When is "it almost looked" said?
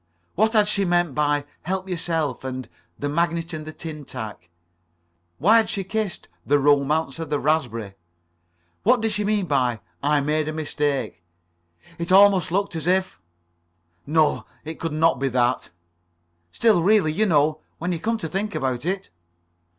11.99-12.75